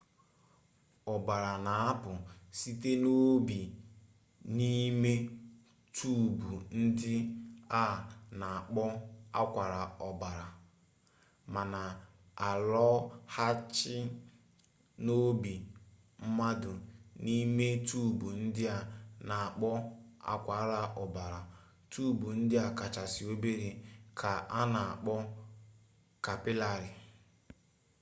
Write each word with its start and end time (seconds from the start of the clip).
ọbara 1.13 1.53
na-apụ 1.65 2.11
site 2.59 2.91
n'obi 3.03 3.59
n'ime 4.55 5.13
tuubu 5.95 6.51
ndị 6.79 7.15
a 7.81 7.83
na-akpọ 8.39 8.83
akwara 9.41 9.81
ọbara 10.09 10.43
ma 11.53 11.61
na-alọghachi 11.73 13.95
n'obi 15.05 15.53
mmadụ 16.23 16.71
n'ime 17.23 17.67
tuubu 17.87 18.27
ndị 18.43 18.63
a 18.75 18.77
na-akpọ 19.27 19.71
akwara 20.33 20.79
ọbara 21.03 21.39
tuubu 21.91 22.27
ndị 22.39 22.57
kachasị 22.79 23.21
obere 23.33 23.69
ka 24.19 24.31
a 24.59 24.61
na-akpọ 24.73 25.15
kapịlarị 26.25 26.89